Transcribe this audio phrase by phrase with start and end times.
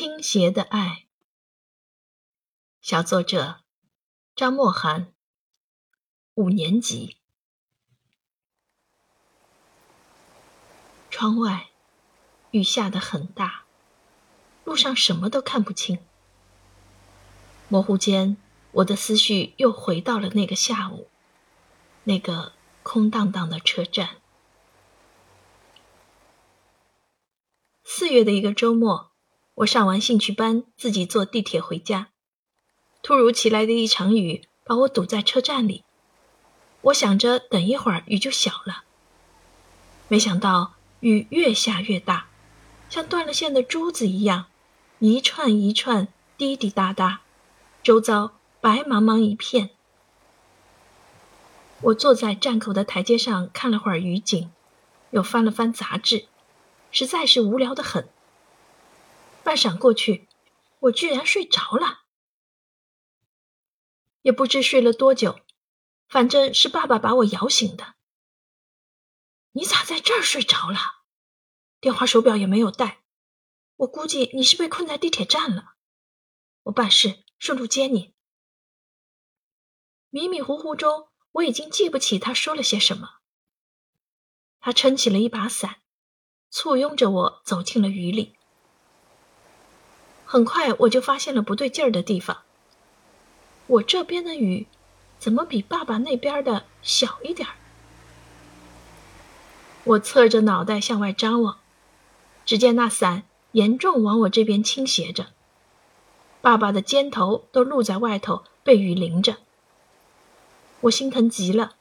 [0.00, 1.08] 倾斜的爱，
[2.80, 3.62] 小作者
[4.36, 5.12] 张默涵，
[6.34, 7.16] 五年级。
[11.10, 11.70] 窗外
[12.52, 13.64] 雨下得很大，
[14.62, 15.98] 路上什么都看不清。
[17.66, 18.36] 模糊间，
[18.70, 21.08] 我的思绪又回到了那个下午，
[22.04, 22.52] 那个
[22.84, 24.18] 空荡荡的车站。
[27.82, 29.07] 四月的一个周末。
[29.58, 32.10] 我上完兴趣班，自己坐地铁回家。
[33.02, 35.82] 突如其来的一场雨把我堵在车站里。
[36.82, 38.84] 我想着等一会儿雨就小了，
[40.06, 42.28] 没想到雨越下越大，
[42.88, 44.46] 像断了线的珠子一样，
[45.00, 46.06] 一串一串
[46.36, 47.22] 滴滴答答，
[47.82, 49.70] 周遭白茫茫一片。
[51.80, 54.52] 我坐在站口的台阶上看了会儿雨景，
[55.10, 56.26] 又翻了翻杂志，
[56.92, 58.08] 实在是无聊的很。
[59.48, 60.28] 半晌过去，
[60.80, 62.02] 我居然睡着了，
[64.20, 65.40] 也不知睡了多久，
[66.06, 67.94] 反正是爸爸把我摇醒的。
[69.52, 70.78] 你咋在这儿睡着了？
[71.80, 73.04] 电话手表也没有带，
[73.76, 75.76] 我估计你是被困在地铁站了。
[76.64, 78.14] 我办事顺路接你。
[80.10, 83.20] 迷迷糊糊中，我已经记不起他说了些什么。
[84.60, 85.80] 他撑起了一把伞，
[86.50, 88.34] 簇拥着我走进了雨里。
[90.30, 92.42] 很快我就发现了不对劲儿的地方。
[93.66, 94.66] 我这边的雨，
[95.18, 97.54] 怎么比爸爸那边的小一点儿？
[99.84, 101.56] 我侧着脑袋向外张望，
[102.44, 105.28] 只见那伞严重往我这边倾斜着，
[106.42, 109.38] 爸爸的肩头都露在外头，被雨淋着。
[110.82, 111.76] 我心疼极了，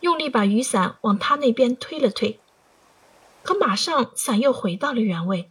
[0.00, 2.40] 用力把雨伞往他那边推了推，
[3.42, 5.50] 可马上伞又回到了原位。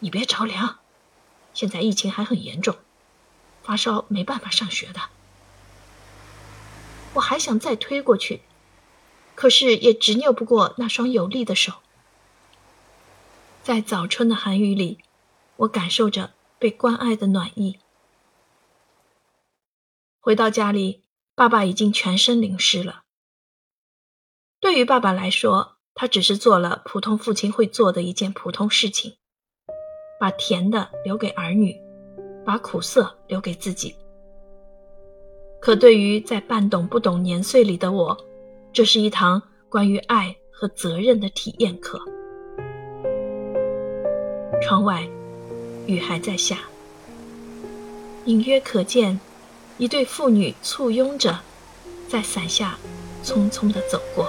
[0.00, 0.80] 你别着凉，
[1.54, 2.76] 现在疫情还很严重，
[3.62, 5.00] 发烧没办法上学的。
[7.14, 8.42] 我还想再推过去，
[9.34, 11.74] 可是也执拗不过那双有力的手。
[13.62, 14.98] 在早春的寒雨里，
[15.56, 17.78] 我感受着被关爱的暖意。
[20.20, 21.04] 回到家里，
[21.34, 23.04] 爸爸已经全身淋湿了。
[24.60, 29.16] 对于爸爸来说，他只是做了普通父亲会做的一件普通事情。
[30.18, 31.78] 把甜的留给儿女，
[32.44, 33.94] 把苦涩留给自己。
[35.60, 38.16] 可对于在半懂不懂年岁里的我，
[38.72, 42.00] 这是一堂关于爱和责任的体验课。
[44.62, 45.06] 窗外，
[45.86, 46.58] 雨还在下，
[48.24, 49.18] 隐约可见
[49.76, 51.38] 一对父女簇拥着，
[52.08, 52.78] 在伞下
[53.22, 54.26] 匆匆地走过。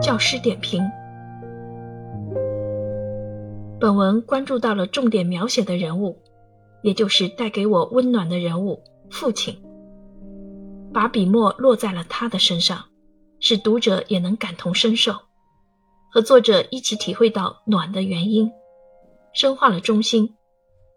[0.00, 0.82] 教师点评。
[3.80, 6.20] 本文关注到了重点描写的人物，
[6.82, 9.56] 也就是带给我温暖的人物——父亲。
[10.92, 12.86] 把笔墨落在了他的身上，
[13.38, 15.14] 使读者也能感同身受，
[16.10, 18.50] 和作者一起体会到暖的原因，
[19.32, 20.34] 深化了中心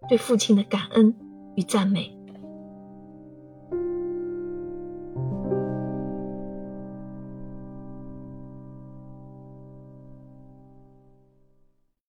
[0.09, 1.16] 对父亲的感恩
[1.56, 2.18] 与赞美。